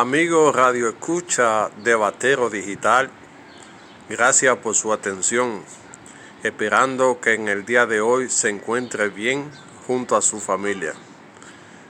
Amigo 0.00 0.52
Radio 0.52 0.90
Escucha 0.90 1.70
de 1.82 1.96
Batero 1.96 2.50
Digital, 2.50 3.10
gracias 4.08 4.56
por 4.58 4.76
su 4.76 4.92
atención, 4.92 5.64
esperando 6.44 7.18
que 7.20 7.34
en 7.34 7.48
el 7.48 7.64
día 7.64 7.84
de 7.84 8.00
hoy 8.00 8.30
se 8.30 8.48
encuentre 8.48 9.08
bien 9.08 9.50
junto 9.88 10.14
a 10.14 10.22
su 10.22 10.38
familia. 10.38 10.92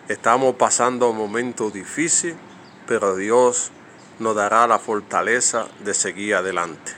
Estamos 0.09 0.55
pasando 0.55 1.11
un 1.11 1.19
momento 1.19 1.71
difícil, 1.71 2.35
pero 2.87 3.15
Dios 3.15 3.73
nos 4.19 4.35
dará 4.35 4.67
la 4.67 4.79
fortaleza 4.79 5.67
de 5.81 5.93
seguir 5.93 6.37
adelante. 6.37 6.93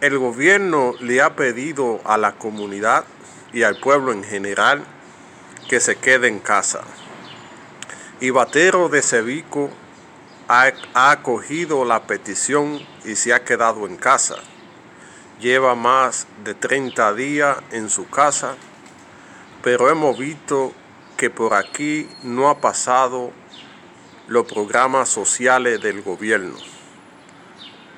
El 0.00 0.20
gobierno 0.20 0.94
le 1.00 1.20
ha 1.20 1.34
pedido 1.34 2.00
a 2.04 2.16
la 2.16 2.38
comunidad 2.38 3.06
y 3.52 3.64
al 3.64 3.80
pueblo 3.80 4.12
en 4.12 4.22
general 4.22 4.84
que 5.68 5.80
se 5.80 5.96
quede 5.96 6.28
en 6.28 6.38
casa 6.38 6.84
y 8.22 8.30
Batero 8.30 8.88
de 8.88 9.02
Cevico 9.02 9.68
ha, 10.46 10.70
acogido 10.94 11.84
la 11.84 12.06
petición 12.06 12.78
y 13.04 13.16
se 13.16 13.34
ha 13.34 13.42
quedado 13.42 13.84
en 13.84 13.96
casa. 13.96 14.36
Lleva 15.40 15.74
más 15.74 16.28
de 16.44 16.54
30 16.54 17.14
días 17.14 17.58
en 17.72 17.90
su 17.90 18.08
casa, 18.08 18.54
pero 19.60 19.90
hemos 19.90 20.16
visto 20.16 20.72
que 21.16 21.30
por 21.30 21.52
aquí 21.52 22.08
no 22.22 22.48
ha 22.48 22.60
pasado 22.60 23.32
los 24.28 24.46
programas 24.46 25.08
sociales 25.08 25.82
del 25.82 26.00
gobierno. 26.00 26.54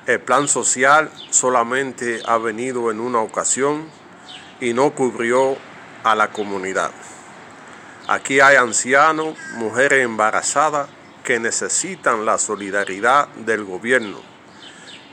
El 0.07 0.21
plan 0.21 0.47
social 0.47 1.11
solamente 1.29 2.23
ha 2.25 2.39
venido 2.39 2.89
en 2.89 2.99
una 2.99 3.19
ocasión 3.19 3.87
y 4.59 4.73
no 4.73 4.89
cubrió 4.89 5.55
a 6.03 6.15
la 6.15 6.31
comunidad. 6.31 6.89
Aquí 8.07 8.39
hay 8.39 8.55
ancianos, 8.55 9.35
mujeres 9.55 10.03
embarazadas 10.03 10.87
que 11.23 11.39
necesitan 11.39 12.23
la 12.23 12.37
solidaridad 12.37 13.29
del 13.29 13.63
gobierno, 13.63 14.19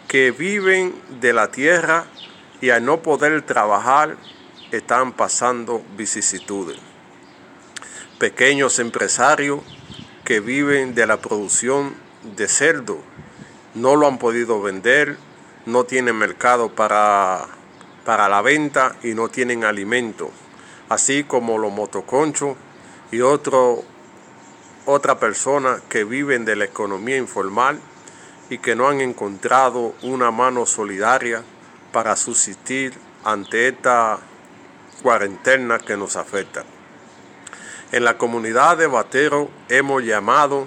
que 0.09 0.31
viven 0.31 0.95
de 1.19 1.33
la 1.33 1.51
tierra 1.51 2.05
y 2.61 2.69
al 2.69 2.85
no 2.85 3.01
poder 3.01 3.41
trabajar 3.43 4.19
están 4.73 5.13
pasando 5.13 5.83
vicisitudes. 5.97 6.77
Pequeños 8.19 8.79
empresarios 8.79 9.61
que 10.23 10.41
viven 10.41 10.95
de 10.95 11.07
la 11.07 11.17
producción 11.17 11.95
de 12.37 12.47
cerdo 12.47 12.99
no 13.75 13.97
lo 13.97 14.07
han 14.07 14.19
podido 14.19 14.61
vender, 14.61 15.17
no 15.65 15.85
tienen 15.85 16.17
mercado 16.17 16.75
para, 16.75 17.47
para 18.05 18.29
la 18.29 18.43
venta 18.43 18.97
y 19.03 19.15
no 19.15 19.31
tienen 19.31 19.65
alimento, 19.65 20.31
así 20.91 21.25
como 21.25 21.57
los 21.57 21.73
motoconchos 21.73 22.59
y 23.13 23.21
otro, 23.21 23.85
otra 24.87 25.21
persona 25.21 25.81
que 25.89 26.03
viven 26.03 26.45
de 26.45 26.57
la 26.57 26.65
economía 26.65 27.19
informal 27.19 27.79
y 28.51 28.59
que 28.59 28.75
no 28.75 28.89
han 28.89 29.01
encontrado 29.01 29.95
una 30.03 30.31
mano 30.31 30.67
solidaria 30.67 31.43
para 31.93 32.17
subsistir 32.17 32.95
ante 33.23 33.69
esta 33.69 34.19
cuarentena 35.03 35.79
que 35.79 35.97
nos 35.97 36.17
afecta. 36.17 36.65
En 37.93 38.05
la 38.05 38.17
comunidad 38.17 38.79
de 38.79 38.87
Batero 38.87 39.51
hemos 39.69 40.03
llamado 40.03 40.67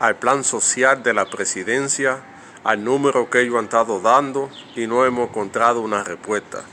al 0.00 0.16
plan 0.16 0.42
social 0.42 1.04
de 1.04 1.14
la 1.14 1.30
presidencia, 1.30 2.24
al 2.64 2.82
número 2.82 3.30
que 3.30 3.42
ellos 3.42 3.56
han 3.56 3.66
estado 3.66 4.00
dando 4.00 4.50
y 4.74 4.88
no 4.88 5.04
hemos 5.04 5.28
encontrado 5.28 5.80
una 5.80 6.02
respuesta. 6.02 6.64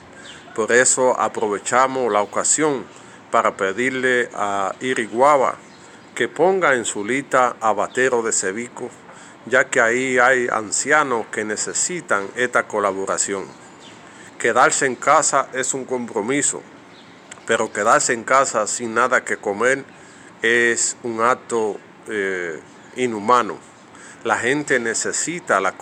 Por 0.55 0.71
eso 0.71 1.19
aprovechamos 1.19 2.11
la 2.11 2.21
ocasión 2.21 2.85
para 3.35 3.57
pedirle 3.57 4.29
a 4.33 4.73
Iriguaba 4.79 5.57
que 6.15 6.29
ponga 6.29 6.73
en 6.73 6.85
su 6.85 7.03
lista 7.03 7.57
a 7.59 7.73
Batero 7.73 8.21
de 8.21 8.31
Cevico, 8.31 8.89
ya 9.45 9.65
que 9.65 9.81
ahí 9.81 10.17
hay 10.19 10.47
ancianos 10.49 11.25
que 11.33 11.43
necesitan 11.43 12.29
esta 12.37 12.65
colaboración. 12.65 13.43
Quedarse 14.39 14.85
en 14.85 14.95
casa 14.95 15.49
es 15.51 15.73
un 15.73 15.83
compromiso, 15.83 16.61
pero 17.45 17.73
quedarse 17.73 18.13
en 18.13 18.23
casa 18.23 18.67
sin 18.67 18.93
nada 18.93 19.25
que 19.25 19.35
comer 19.35 19.83
es 20.41 20.95
un 21.03 21.19
acto 21.19 21.77
eh, 22.07 22.61
inhumano. 22.95 23.57
La 24.23 24.37
gente 24.37 24.79
necesita 24.79 25.59
la, 25.59 25.73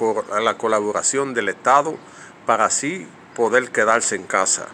la 0.42 0.58
colaboración 0.58 1.36
del 1.36 1.50
Estado 1.50 2.00
para 2.48 2.66
así 2.66 3.08
poder 3.36 3.70
quedarse 3.70 4.16
en 4.16 4.24
casa. 4.24 4.70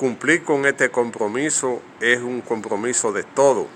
Cumplir 0.00 0.44
con 0.44 0.64
este 0.64 0.90
compromiso 0.90 1.82
es 2.00 2.20
un 2.22 2.40
compromiso 2.40 3.12
de 3.12 3.22
todo, 3.22 3.66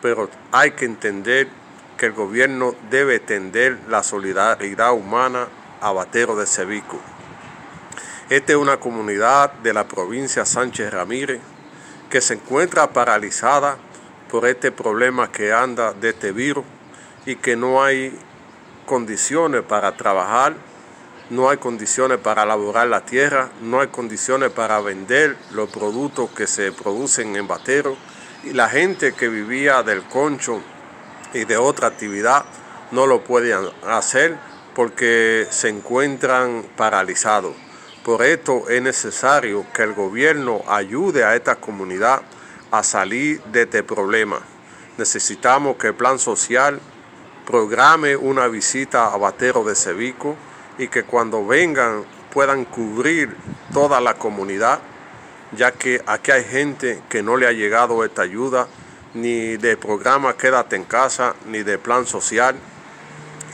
pero 0.00 0.30
hay 0.52 0.70
que 0.70 0.84
entender 0.84 1.48
que 1.96 2.06
el 2.06 2.12
gobierno 2.12 2.76
debe 2.88 3.18
tender 3.18 3.76
la 3.88 4.04
solidaridad 4.04 4.92
humana 4.92 5.48
a 5.80 5.90
Batero 5.90 6.36
de 6.36 6.46
Cevico. 6.46 7.00
Esta 8.30 8.52
es 8.52 8.58
una 8.58 8.76
comunidad 8.76 9.54
de 9.54 9.72
la 9.72 9.88
provincia 9.88 10.44
Sánchez 10.44 10.92
Ramírez 10.92 11.40
que 12.10 12.20
se 12.20 12.34
encuentra 12.34 12.92
paralizada 12.92 13.76
por 14.30 14.46
este 14.46 14.70
problema 14.70 15.32
que 15.32 15.52
anda 15.52 15.92
de 15.92 16.10
este 16.10 16.30
virus 16.30 16.64
y 17.24 17.34
que 17.34 17.56
no 17.56 17.82
hay 17.82 18.16
condiciones 18.86 19.62
para 19.62 19.96
trabajar 19.96 20.54
no 21.30 21.50
hay 21.50 21.56
condiciones 21.56 22.18
para 22.18 22.44
elaborar 22.44 22.86
la 22.86 23.04
tierra, 23.04 23.50
no 23.60 23.80
hay 23.80 23.88
condiciones 23.88 24.50
para 24.50 24.80
vender 24.80 25.36
los 25.52 25.68
productos 25.68 26.30
que 26.30 26.46
se 26.46 26.70
producen 26.72 27.34
en 27.34 27.48
Batero 27.48 27.96
y 28.44 28.52
la 28.52 28.68
gente 28.68 29.12
que 29.12 29.28
vivía 29.28 29.82
del 29.82 30.04
concho 30.04 30.60
y 31.34 31.44
de 31.44 31.56
otra 31.56 31.88
actividad 31.88 32.44
no 32.92 33.06
lo 33.06 33.24
puede 33.24 33.54
hacer 33.86 34.36
porque 34.74 35.46
se 35.50 35.68
encuentran 35.68 36.64
paralizados. 36.76 37.54
Por 38.04 38.22
esto 38.22 38.68
es 38.68 38.80
necesario 38.80 39.66
que 39.74 39.82
el 39.82 39.94
gobierno 39.94 40.62
ayude 40.68 41.24
a 41.24 41.34
esta 41.34 41.56
comunidad 41.56 42.22
a 42.70 42.84
salir 42.84 43.42
de 43.44 43.62
este 43.62 43.82
problema. 43.82 44.38
Necesitamos 44.96 45.76
que 45.76 45.88
el 45.88 45.94
plan 45.94 46.20
social 46.20 46.80
programe 47.44 48.16
una 48.16 48.46
visita 48.46 49.12
a 49.12 49.16
Batero 49.16 49.64
de 49.64 49.74
Cevico 49.74 50.36
y 50.78 50.88
que 50.88 51.04
cuando 51.04 51.46
vengan 51.46 52.04
puedan 52.32 52.64
cubrir 52.64 53.34
toda 53.72 54.00
la 54.00 54.14
comunidad, 54.14 54.80
ya 55.52 55.72
que 55.72 56.02
aquí 56.06 56.30
hay 56.30 56.44
gente 56.44 57.02
que 57.08 57.22
no 57.22 57.36
le 57.36 57.46
ha 57.46 57.52
llegado 57.52 58.04
esta 58.04 58.22
ayuda, 58.22 58.68
ni 59.14 59.56
de 59.56 59.76
programa 59.76 60.36
Quédate 60.36 60.76
en 60.76 60.84
casa, 60.84 61.34
ni 61.46 61.62
de 61.62 61.78
plan 61.78 62.06
social, 62.06 62.56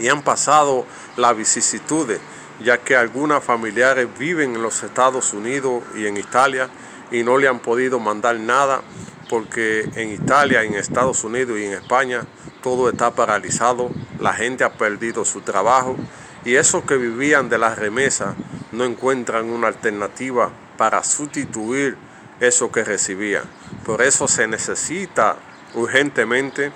y 0.00 0.08
han 0.08 0.22
pasado 0.22 0.84
las 1.16 1.36
vicisitudes, 1.36 2.18
ya 2.60 2.78
que 2.78 2.96
algunas 2.96 3.44
familiares 3.44 4.08
viven 4.18 4.56
en 4.56 4.62
los 4.62 4.82
Estados 4.82 5.32
Unidos 5.32 5.84
y 5.94 6.06
en 6.06 6.16
Italia 6.16 6.68
y 7.10 7.22
no 7.22 7.38
le 7.38 7.46
han 7.46 7.60
podido 7.60 8.00
mandar 8.00 8.38
nada 8.40 8.82
porque 9.28 9.88
en 9.94 10.10
Italia, 10.10 10.62
en 10.62 10.74
Estados 10.74 11.24
Unidos 11.24 11.58
y 11.58 11.64
en 11.64 11.72
España 11.72 12.24
todo 12.62 12.88
está 12.88 13.12
paralizado, 13.12 13.90
la 14.18 14.32
gente 14.32 14.64
ha 14.64 14.72
perdido 14.72 15.24
su 15.24 15.40
trabajo 15.40 15.96
y 16.44 16.56
esos 16.56 16.84
que 16.84 16.96
vivían 16.96 17.48
de 17.48 17.58
la 17.58 17.74
remesa 17.74 18.34
no 18.72 18.84
encuentran 18.84 19.50
una 19.50 19.68
alternativa 19.68 20.50
para 20.76 21.04
sustituir 21.04 21.96
eso 22.40 22.72
que 22.72 22.84
recibían. 22.84 23.44
Por 23.84 24.02
eso 24.02 24.26
se 24.26 24.48
necesita 24.48 25.36
urgentemente 25.74 26.72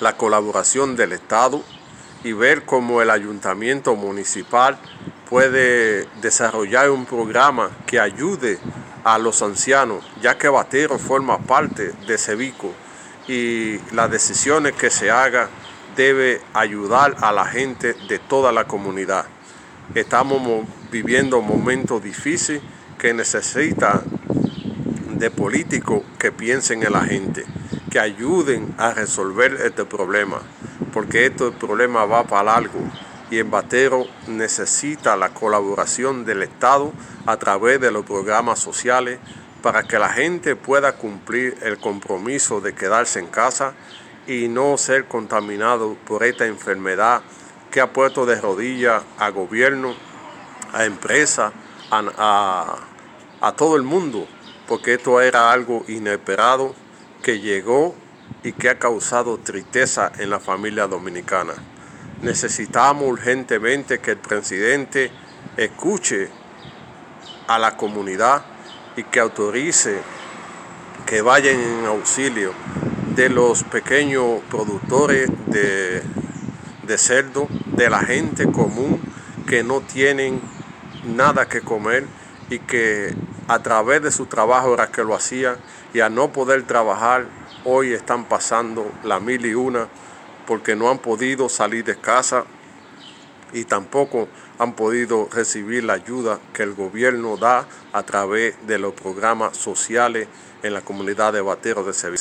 la 0.00 0.16
colaboración 0.16 0.96
del 0.96 1.12
Estado 1.12 1.62
y 2.22 2.32
ver 2.32 2.64
cómo 2.64 3.00
el 3.00 3.10
ayuntamiento 3.10 3.94
municipal 3.96 4.78
puede 5.28 6.06
desarrollar 6.20 6.90
un 6.90 7.06
programa 7.06 7.70
que 7.86 8.00
ayude 8.00 8.58
a 9.04 9.18
los 9.18 9.40
ancianos, 9.42 10.04
ya 10.20 10.36
que 10.36 10.48
Batero 10.48 10.98
forma 10.98 11.38
parte 11.38 11.92
de 12.06 12.18
Cevico 12.18 12.72
y 13.26 13.78
las 13.92 14.10
decisiones 14.10 14.74
que 14.74 14.90
se 14.90 15.10
hagan 15.10 15.48
debe 15.96 16.40
ayudar 16.54 17.16
a 17.20 17.32
la 17.32 17.44
gente 17.46 17.94
de 18.08 18.18
toda 18.18 18.52
la 18.52 18.64
comunidad. 18.64 19.26
Estamos 19.94 20.66
viviendo 20.90 21.40
momentos 21.40 22.02
difíciles 22.02 22.62
que 22.98 23.14
necesitan 23.14 24.02
de 25.14 25.30
políticos 25.30 26.02
que 26.18 26.32
piensen 26.32 26.82
en 26.82 26.92
la 26.92 27.04
gente, 27.04 27.44
que 27.90 27.98
ayuden 27.98 28.74
a 28.78 28.92
resolver 28.92 29.58
este 29.64 29.84
problema, 29.84 30.40
porque 30.92 31.26
este 31.26 31.50
problema 31.50 32.04
va 32.04 32.24
para 32.24 32.54
algo 32.54 32.80
y 33.30 33.38
en 33.38 33.50
Batero 33.50 34.06
necesita 34.26 35.16
la 35.16 35.30
colaboración 35.30 36.24
del 36.24 36.42
Estado 36.42 36.92
a 37.26 37.36
través 37.36 37.80
de 37.80 37.92
los 37.92 38.04
programas 38.04 38.58
sociales 38.58 39.18
para 39.62 39.84
que 39.84 39.98
la 39.98 40.08
gente 40.08 40.56
pueda 40.56 40.96
cumplir 40.96 41.56
el 41.62 41.78
compromiso 41.78 42.60
de 42.60 42.74
quedarse 42.74 43.20
en 43.20 43.26
casa 43.26 43.74
y 44.30 44.46
no 44.46 44.78
ser 44.78 45.06
contaminado 45.06 45.96
por 46.06 46.22
esta 46.22 46.46
enfermedad 46.46 47.20
que 47.68 47.80
ha 47.80 47.92
puesto 47.92 48.26
de 48.26 48.40
rodillas 48.40 49.02
a 49.18 49.30
gobierno, 49.30 49.92
a 50.72 50.84
empresas, 50.84 51.52
a, 51.90 52.76
a 53.40 53.52
todo 53.56 53.74
el 53.74 53.82
mundo, 53.82 54.28
porque 54.68 54.94
esto 54.94 55.20
era 55.20 55.50
algo 55.50 55.84
inesperado 55.88 56.76
que 57.24 57.40
llegó 57.40 57.96
y 58.44 58.52
que 58.52 58.70
ha 58.70 58.78
causado 58.78 59.36
tristeza 59.38 60.12
en 60.18 60.30
la 60.30 60.38
familia 60.38 60.86
dominicana. 60.86 61.54
Necesitamos 62.22 63.08
urgentemente 63.08 63.98
que 63.98 64.12
el 64.12 64.18
presidente 64.18 65.10
escuche 65.56 66.28
a 67.48 67.58
la 67.58 67.76
comunidad 67.76 68.44
y 68.96 69.02
que 69.02 69.18
autorice 69.18 69.98
que 71.04 71.20
vayan 71.20 71.58
en 71.58 71.86
auxilio 71.86 72.54
de 73.20 73.28
los 73.28 73.64
pequeños 73.64 74.40
productores 74.48 75.28
de, 75.44 76.02
de 76.86 76.96
cerdo, 76.96 77.48
de 77.76 77.90
la 77.90 78.00
gente 78.00 78.50
común 78.50 78.98
que 79.46 79.62
no 79.62 79.82
tienen 79.82 80.40
nada 81.04 81.46
que 81.46 81.60
comer 81.60 82.06
y 82.48 82.60
que 82.60 83.14
a 83.46 83.58
través 83.58 84.00
de 84.00 84.10
su 84.10 84.24
trabajo 84.24 84.72
era 84.72 84.90
que 84.90 85.04
lo 85.04 85.14
hacían 85.14 85.56
y 85.92 86.00
a 86.00 86.08
no 86.08 86.32
poder 86.32 86.62
trabajar 86.62 87.26
hoy 87.66 87.92
están 87.92 88.24
pasando 88.24 88.90
la 89.04 89.20
mil 89.20 89.44
y 89.44 89.52
una 89.52 89.86
porque 90.46 90.74
no 90.74 90.88
han 90.88 90.96
podido 90.96 91.50
salir 91.50 91.84
de 91.84 91.96
casa 91.96 92.46
y 93.52 93.64
tampoco 93.64 94.28
han 94.58 94.72
podido 94.72 95.28
recibir 95.30 95.84
la 95.84 95.92
ayuda 95.92 96.40
que 96.54 96.62
el 96.62 96.72
gobierno 96.72 97.36
da 97.36 97.66
a 97.92 98.02
través 98.02 98.66
de 98.66 98.78
los 98.78 98.94
programas 98.94 99.58
sociales 99.58 100.26
en 100.62 100.72
la 100.72 100.80
comunidad 100.80 101.34
de 101.34 101.42
Bateros 101.42 101.84
de 101.84 101.92
Sevilla. 101.92 102.18